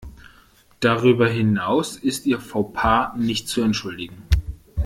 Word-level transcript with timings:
Darüber 0.79 1.29
hinaus 1.29 1.95
ist 1.95 2.25
ihr 2.25 2.39
Fauxpas 2.39 3.15
nicht 3.17 3.47
zu 3.47 3.61
entschuldigen. 3.61 4.23